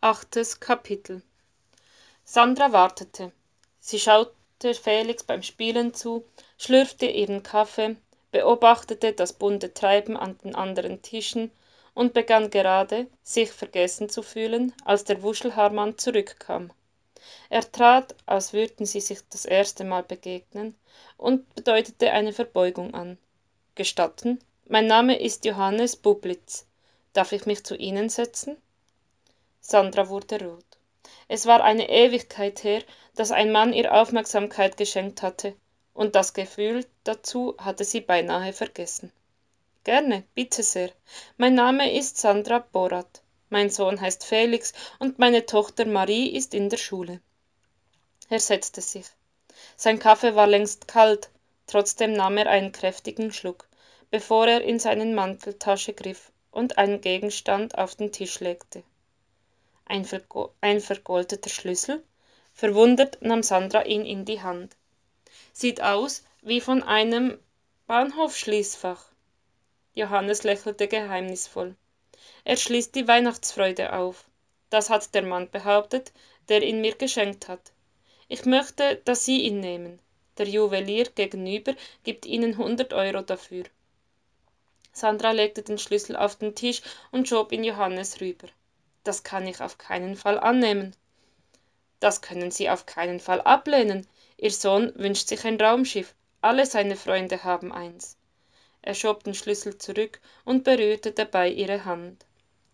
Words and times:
Achtes 0.00 0.60
Kapitel 0.60 1.22
Sandra 2.24 2.70
wartete. 2.70 3.32
Sie 3.80 3.98
schaute 3.98 4.74
Felix 4.80 5.24
beim 5.24 5.42
Spielen 5.42 5.92
zu, 5.92 6.24
schlürfte 6.56 7.06
ihren 7.06 7.42
Kaffee, 7.42 7.96
beobachtete 8.30 9.12
das 9.12 9.32
bunte 9.32 9.74
Treiben 9.74 10.16
an 10.16 10.38
den 10.38 10.54
anderen 10.54 11.02
Tischen 11.02 11.50
und 11.94 12.12
begann 12.12 12.50
gerade, 12.50 13.08
sich 13.24 13.50
vergessen 13.50 14.08
zu 14.08 14.22
fühlen, 14.22 14.72
als 14.84 15.02
der 15.02 15.20
Wuschelhaarmann 15.20 15.98
zurückkam. 15.98 16.70
Er 17.50 17.68
trat, 17.72 18.14
als 18.24 18.52
würden 18.52 18.86
sie 18.86 19.00
sich 19.00 19.18
das 19.30 19.46
erste 19.46 19.82
Mal 19.82 20.04
begegnen, 20.04 20.76
und 21.16 21.52
bedeutete 21.56 22.12
eine 22.12 22.32
Verbeugung 22.32 22.94
an. 22.94 23.18
Gestatten, 23.74 24.38
mein 24.68 24.86
Name 24.86 25.18
ist 25.18 25.44
Johannes 25.44 25.96
Bublitz. 25.96 26.66
Darf 27.14 27.32
ich 27.32 27.46
mich 27.46 27.64
zu 27.64 27.74
Ihnen 27.74 28.08
setzen? 28.10 28.58
Sandra 29.60 30.08
wurde 30.08 30.42
rot. 30.44 30.64
Es 31.26 31.44
war 31.44 31.62
eine 31.62 31.90
Ewigkeit 31.90 32.64
her, 32.64 32.82
dass 33.14 33.32
ein 33.32 33.52
Mann 33.52 33.72
ihr 33.72 33.92
Aufmerksamkeit 33.92 34.76
geschenkt 34.76 35.20
hatte, 35.20 35.54
und 35.92 36.14
das 36.14 36.32
Gefühl 36.32 36.86
dazu 37.04 37.54
hatte 37.58 37.84
sie 37.84 38.00
beinahe 38.00 38.52
vergessen. 38.52 39.12
Gerne, 39.84 40.24
bitte 40.34 40.62
sehr. 40.62 40.90
Mein 41.36 41.54
Name 41.54 41.92
ist 41.92 42.16
Sandra 42.16 42.60
Borat. 42.60 43.22
Mein 43.50 43.68
Sohn 43.68 44.00
heißt 44.00 44.24
Felix 44.24 44.72
und 45.00 45.18
meine 45.18 45.44
Tochter 45.44 45.86
Marie 45.86 46.28
ist 46.28 46.54
in 46.54 46.70
der 46.70 46.76
Schule. 46.76 47.20
Er 48.30 48.40
setzte 48.40 48.80
sich. 48.80 49.06
Sein 49.76 49.98
Kaffee 49.98 50.34
war 50.34 50.46
längst 50.46 50.88
kalt, 50.88 51.30
trotzdem 51.66 52.12
nahm 52.12 52.38
er 52.38 52.48
einen 52.48 52.72
kräftigen 52.72 53.32
Schluck, 53.32 53.68
bevor 54.10 54.46
er 54.46 54.62
in 54.62 54.78
seine 54.78 55.04
Manteltasche 55.04 55.94
griff 55.94 56.32
und 56.50 56.78
einen 56.78 57.00
Gegenstand 57.00 57.76
auf 57.76 57.96
den 57.96 58.12
Tisch 58.12 58.40
legte 58.40 58.82
ein, 59.88 60.04
vergo 60.04 60.54
ein 60.60 60.80
vergoldeter 60.80 61.50
Schlüssel? 61.50 62.04
Verwundert 62.52 63.22
nahm 63.22 63.42
Sandra 63.42 63.84
ihn 63.84 64.04
in 64.04 64.24
die 64.24 64.42
Hand. 64.42 64.76
Sieht 65.52 65.80
aus 65.80 66.24
wie 66.42 66.60
von 66.60 66.82
einem 66.82 67.38
Bahnhofschließfach. 67.86 69.04
Johannes 69.94 70.44
lächelte 70.44 70.88
geheimnisvoll. 70.88 71.74
Er 72.44 72.56
schließt 72.56 72.94
die 72.94 73.08
Weihnachtsfreude 73.08 73.92
auf. 73.92 74.24
Das 74.70 74.90
hat 74.90 75.14
der 75.14 75.22
Mann 75.22 75.50
behauptet, 75.50 76.12
der 76.48 76.62
ihn 76.62 76.80
mir 76.80 76.94
geschenkt 76.94 77.48
hat. 77.48 77.72
Ich 78.28 78.44
möchte, 78.44 78.96
dass 79.04 79.24
Sie 79.24 79.42
ihn 79.42 79.60
nehmen. 79.60 79.98
Der 80.36 80.46
Juwelier 80.46 81.06
gegenüber 81.14 81.74
gibt 82.04 82.26
Ihnen 82.26 82.58
hundert 82.58 82.92
Euro 82.92 83.22
dafür. 83.22 83.64
Sandra 84.92 85.32
legte 85.32 85.62
den 85.62 85.78
Schlüssel 85.78 86.16
auf 86.16 86.36
den 86.36 86.54
Tisch 86.54 86.82
und 87.10 87.28
schob 87.28 87.52
ihn 87.52 87.64
Johannes 87.64 88.20
rüber. 88.20 88.48
Das 89.08 89.22
kann 89.22 89.46
ich 89.46 89.62
auf 89.62 89.78
keinen 89.78 90.16
Fall 90.16 90.38
annehmen. 90.38 90.94
Das 91.98 92.20
können 92.20 92.50
Sie 92.50 92.68
auf 92.68 92.84
keinen 92.84 93.20
Fall 93.20 93.40
ablehnen. 93.40 94.06
Ihr 94.36 94.50
Sohn 94.50 94.92
wünscht 94.96 95.28
sich 95.28 95.46
ein 95.46 95.58
Raumschiff. 95.58 96.14
Alle 96.42 96.66
seine 96.66 96.94
Freunde 96.94 97.42
haben 97.42 97.72
eins. 97.72 98.18
Er 98.82 98.92
schob 98.92 99.24
den 99.24 99.32
Schlüssel 99.32 99.78
zurück 99.78 100.20
und 100.44 100.62
berührte 100.62 101.12
dabei 101.12 101.48
ihre 101.48 101.86
Hand. 101.86 102.26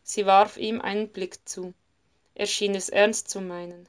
Sie 0.02 0.26
warf 0.26 0.56
ihm 0.56 0.80
einen 0.80 1.08
Blick 1.08 1.48
zu. 1.48 1.72
Er 2.34 2.46
schien 2.46 2.74
es 2.74 2.88
ernst 2.88 3.30
zu 3.30 3.40
meinen. 3.40 3.88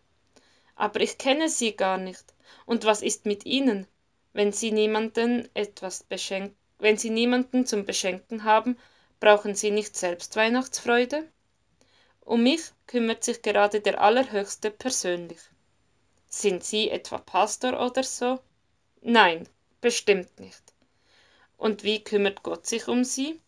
Aber 0.76 1.00
ich 1.00 1.18
kenne 1.18 1.50
Sie 1.50 1.76
gar 1.76 1.98
nicht. 1.98 2.36
Und 2.68 2.86
was 2.86 3.02
ist 3.02 3.26
mit 3.26 3.48
Ihnen? 3.48 3.88
Wenn 4.34 4.52
Sie 4.52 4.72
niemanden 4.72 5.50
etwas 5.56 6.04
beschenken, 6.04 6.56
wenn 6.78 7.00
Sie 7.00 7.10
niemanden 7.10 7.66
zum 7.66 7.86
Beschenken 7.86 8.44
haben, 8.44 8.78
brauchen 9.20 9.56
Sie 9.56 9.72
nicht 9.72 9.98
selbst 9.98 10.36
Weihnachtsfreude? 10.36 11.28
Um 12.26 12.42
mich 12.42 12.72
kümmert 12.88 13.24
sich 13.24 13.44
gerade 13.44 13.82
der 13.82 14.02
Allerhöchste 14.02 14.72
persönlich. 14.72 15.40
Sind 16.28 16.64
Sie 16.64 16.90
etwa 16.90 17.20
Pastor 17.20 17.80
oder 17.80 18.02
so? 18.02 18.40
Nein, 19.02 19.48
bestimmt 19.80 20.40
nicht. 20.40 20.64
Und 21.56 21.84
wie 21.84 22.04
kümmert 22.04 22.42
Gott 22.42 22.66
sich 22.66 22.88
um 22.88 23.04
Sie? 23.04 23.40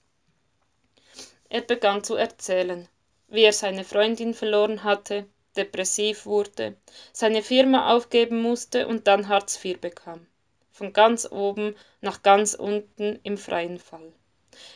Er 1.50 1.62
begann 1.62 2.04
zu 2.04 2.16
erzählen, 2.16 2.88
wie 3.28 3.44
er 3.44 3.54
seine 3.54 3.84
Freundin 3.84 4.36
verloren 4.36 4.84
hatte, 4.84 5.26
depressiv 5.56 6.28
wurde, 6.28 6.78
seine 7.12 7.42
Firma 7.42 7.96
aufgeben 7.96 8.44
musste 8.44 8.88
und 8.88 9.08
dann 9.08 9.28
Hartz 9.28 9.64
IV 9.66 9.82
bekam. 9.82 10.28
Von 10.72 10.94
ganz 10.94 11.28
oben 11.32 11.76
nach 12.02 12.22
ganz 12.22 12.54
unten 12.54 13.20
im 13.24 13.40
freien 13.40 13.80
Fall. 13.80 14.14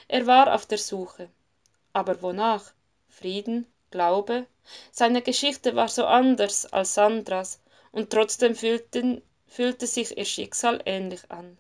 Er 0.08 0.26
war 0.26 0.56
auf 0.56 0.66
der 0.66 0.80
Suche. 0.80 1.30
Aber 1.94 2.24
wonach? 2.24 2.74
Frieden, 3.08 3.68
Glaube. 3.92 4.48
Seine 4.92 5.22
Geschichte 5.22 5.76
war 5.76 5.88
so 5.88 6.06
anders 6.06 6.66
als 6.66 6.96
Sandras, 6.96 7.60
und 7.92 8.10
trotzdem 8.10 8.56
fühlten, 8.56 9.22
fühlte 9.48 9.86
sich 9.86 10.18
ihr 10.18 10.26
Schicksal 10.26 10.82
ähnlich 10.86 11.30
an. 11.30 11.58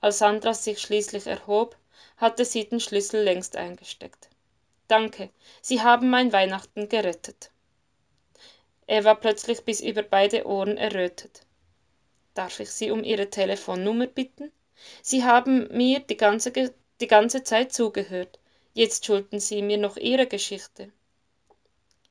Als 0.00 0.18
Sandra 0.18 0.54
sich 0.54 0.80
schließlich 0.80 1.26
erhob, 1.26 1.76
hatte 2.16 2.44
sie 2.44 2.68
den 2.68 2.80
Schlüssel 2.80 3.22
längst 3.22 3.56
eingesteckt. 3.56 4.28
Danke, 4.88 5.30
Sie 5.62 5.80
haben 5.80 6.10
mein 6.10 6.32
Weihnachten 6.32 6.88
gerettet. 6.88 7.50
Er 8.86 9.04
war 9.04 9.14
plötzlich 9.16 9.62
bis 9.62 9.80
über 9.80 10.02
beide 10.02 10.46
Ohren 10.46 10.76
errötet. 10.76 11.40
Darf 12.34 12.60
ich 12.60 12.70
Sie 12.70 12.90
um 12.90 13.02
Ihre 13.02 13.30
Telefonnummer 13.30 14.06
bitten? 14.06 14.52
Sie 15.00 15.24
haben 15.24 15.68
mir 15.74 16.00
die 16.00 16.16
ganze, 16.16 16.52
die 16.52 17.06
ganze 17.06 17.42
Zeit 17.44 17.72
zugehört. 17.72 18.38
Jetzt 18.74 19.06
schulden 19.06 19.40
Sie 19.40 19.62
mir 19.62 19.78
noch 19.78 19.96
Ihre 19.96 20.26
Geschichte. 20.26 20.92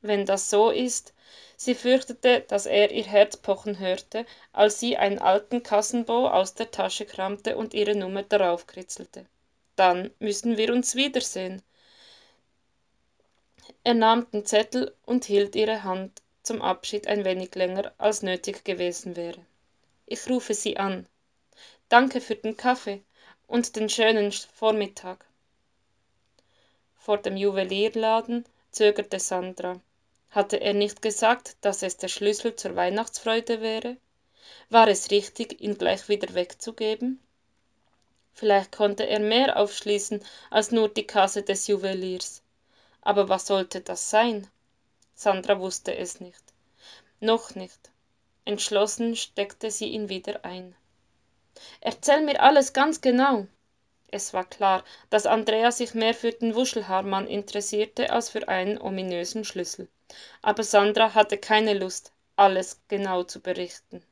Wenn 0.02 0.26
das 0.26 0.50
so 0.50 0.70
ist, 0.70 1.14
sie 1.56 1.76
fürchtete, 1.76 2.42
dass 2.42 2.66
er 2.66 2.92
ihr 2.92 3.06
Herz 3.06 3.38
pochen 3.38 3.80
hörte, 3.80 4.26
als 4.52 4.80
sie 4.80 4.98
einen 4.98 5.20
alten 5.20 5.64
Kassenbo 5.64 6.28
aus 6.28 6.56
der 6.56 6.72
Tasche 6.72 7.06
kramte 7.06 7.56
und 7.56 7.74
ihre 7.74 7.96
Nummer 7.96 8.24
darauf 8.24 8.68
kritzelte. 8.68 9.26
Dann 9.78 10.12
müssen 10.20 10.58
wir 10.58 10.74
uns 10.74 10.96
wiedersehen. 10.96 11.62
Er 13.86 13.94
nahm 13.94 14.30
den 14.32 14.46
Zettel 14.46 14.94
und 15.06 15.24
hielt 15.24 15.56
ihre 15.56 15.84
Hand 15.84 16.22
zum 16.44 16.62
Abschied 16.62 17.08
ein 17.08 17.24
wenig 17.24 17.56
länger, 17.56 17.94
als 17.98 18.24
nötig 18.24 18.66
gewesen 18.66 19.16
wäre. 19.16 19.40
Ich 20.06 20.30
rufe 20.30 20.54
Sie 20.54 20.76
an. 20.76 21.08
Danke 21.88 22.20
für 22.20 22.36
den 22.36 22.58
Kaffee 22.58 23.02
und 23.48 23.78
den 23.78 23.88
schönen 23.88 24.34
Vormittag. 24.34 25.26
Vor 27.06 27.18
dem 27.18 27.36
Juwelierladen 27.36 28.46
zögerte 28.72 29.20
Sandra. 29.20 29.82
Hatte 30.30 30.62
er 30.62 30.74
nicht 30.74 31.02
gesagt, 31.02 31.58
dass 31.60 31.84
es 31.84 31.98
der 31.98 32.08
Schlüssel 32.08 32.56
zur 32.56 32.78
Weihnachtsfreude 32.78 33.60
wäre? 33.60 33.98
War 34.70 34.88
es 34.88 35.12
richtig, 35.12 35.60
ihn 35.60 35.78
gleich 35.78 36.08
wieder 36.08 36.34
wegzugeben? 36.34 37.20
Vielleicht 38.32 38.72
konnte 38.72 39.06
er 39.06 39.20
mehr 39.20 39.58
aufschließen 39.58 40.24
als 40.50 40.72
nur 40.72 40.88
die 40.88 41.06
Kasse 41.06 41.44
des 41.44 41.68
Juweliers. 41.68 42.42
Aber 43.02 43.28
was 43.28 43.48
sollte 43.48 43.82
das 43.82 44.10
sein? 44.10 44.48
Sandra 45.14 45.60
wusste 45.60 45.94
es 45.94 46.22
nicht. 46.22 46.42
Noch 47.20 47.54
nicht. 47.54 47.92
Entschlossen 48.46 49.18
steckte 49.18 49.72
sie 49.72 49.90
ihn 49.90 50.08
wieder 50.08 50.46
ein. 50.46 50.74
Erzähl 51.82 52.22
mir 52.22 52.42
alles 52.42 52.72
ganz 52.72 53.02
genau, 53.02 53.46
es 54.14 54.34
war 54.34 54.46
klar, 54.46 54.84
dass 55.10 55.26
Andrea 55.26 55.72
sich 55.72 55.96
mehr 55.96 56.14
für 56.14 56.32
den 56.32 56.54
Wuschelhaarmann 56.54 57.28
interessierte 57.28 58.12
als 58.12 58.30
für 58.30 58.48
einen 58.48 58.80
ominösen 58.80 59.44
Schlüssel. 59.44 59.88
Aber 60.44 60.64
Sandra 60.64 61.16
hatte 61.16 61.38
keine 61.38 61.74
Lust, 61.74 62.12
alles 62.36 62.80
genau 62.88 63.24
zu 63.24 63.40
berichten. 63.40 64.04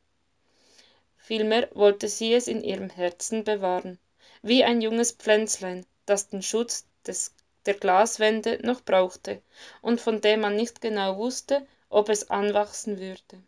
Vielmehr 1.18 1.70
wollte 1.74 2.08
sie 2.08 2.34
es 2.34 2.48
in 2.48 2.64
ihrem 2.64 2.90
Herzen 2.90 3.44
bewahren, 3.44 4.00
wie 4.42 4.64
ein 4.64 4.82
junges 4.82 5.12
Pflänzlein, 5.12 5.86
das 6.08 6.30
den 6.30 6.42
Schutz 6.42 6.88
des, 7.06 7.36
der 7.68 7.76
Glaswände 7.76 8.60
noch 8.64 8.82
brauchte 8.82 9.42
und 9.82 10.02
von 10.02 10.20
dem 10.20 10.42
man 10.42 10.56
nicht 10.56 10.82
genau 10.82 11.18
wusste, 11.18 11.66
ob 11.90 12.10
es 12.10 12.32
anwachsen 12.32 13.00
würde. 13.00 13.44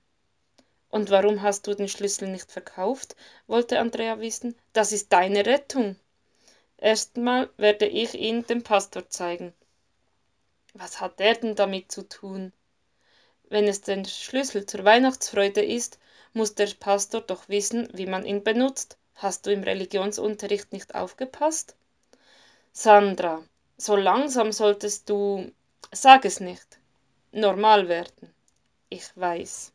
Und 0.89 1.09
warum 1.09 1.41
hast 1.41 1.65
du 1.65 1.73
den 1.73 1.87
Schlüssel 1.87 2.27
nicht 2.27 2.51
verkauft? 2.51 3.15
wollte 3.47 3.79
Andrea 3.79 4.19
wissen. 4.19 4.55
Das 4.73 4.91
ist 4.91 5.11
deine 5.11 5.43
Rettung. 5.43 5.95
Erstmal 6.83 7.49
werde 7.55 7.85
ich 7.85 8.13
ihn 8.13 8.45
dem 8.45 8.61
Pastor 8.61 9.07
zeigen. 9.07 9.53
Was 10.73 10.99
hat 10.99 11.17
der 11.19 11.35
denn 11.35 11.55
damit 11.55 11.89
zu 11.93 12.09
tun? 12.09 12.51
Wenn 13.47 13.69
es 13.69 13.79
der 13.79 14.03
Schlüssel 14.03 14.65
zur 14.65 14.83
Weihnachtsfreude 14.83 15.63
ist, 15.63 15.97
muss 16.33 16.55
der 16.55 16.67
Pastor 16.77 17.21
doch 17.21 17.47
wissen, 17.47 17.87
wie 17.93 18.05
man 18.05 18.25
ihn 18.25 18.43
benutzt. 18.43 18.97
Hast 19.15 19.45
du 19.45 19.53
im 19.53 19.63
Religionsunterricht 19.63 20.73
nicht 20.73 20.93
aufgepasst? 20.93 21.77
Sandra, 22.73 23.41
so 23.77 23.95
langsam 23.95 24.51
solltest 24.51 25.09
du, 25.09 25.53
sag 25.93 26.25
es 26.25 26.41
nicht, 26.41 26.79
normal 27.31 27.87
werden. 27.87 28.35
Ich 28.89 29.15
weiß. 29.15 29.72